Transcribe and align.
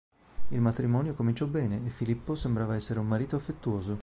Il 0.47 0.61
matrimonio 0.61 1.13
cominciò 1.13 1.45
bene 1.45 1.85
e 1.85 1.89
Filippo 1.89 2.33
sembrava 2.33 2.73
essere 2.73 2.97
un 2.97 3.05
marito 3.05 3.35
affettuoso. 3.35 3.99